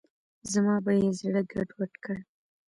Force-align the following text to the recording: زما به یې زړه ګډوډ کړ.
زما 0.51 0.75
به 0.85 0.91
یې 1.01 1.09
زړه 1.19 1.41
ګډوډ 1.51 1.93
کړ. 2.03 2.17